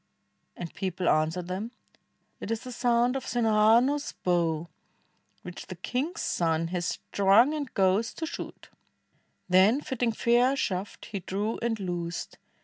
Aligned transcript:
and 0.57 0.73
people 0.73 1.07
answered 1.07 1.47
them, 1.47 1.69
"It 2.39 2.49
is 2.49 2.61
the 2.61 2.71
sound 2.71 3.15
of 3.15 3.23
Sinhahanu's 3.23 4.13
bow, 4.23 4.67
Which 5.43 5.67
the 5.67 5.75
king's 5.75 6.21
son 6.21 6.69
has 6.69 6.87
strung 6.87 7.53
and 7.53 7.71
goes 7.75 8.11
to 8.15 8.25
shoot"; 8.25 8.69
Then 9.47 9.79
fitting 9.79 10.11
fair 10.11 10.53
a 10.53 10.55
shaft, 10.55 11.05
he 11.11 11.19
drew 11.19 11.59
and 11.59 11.79
loosed. 11.79 12.39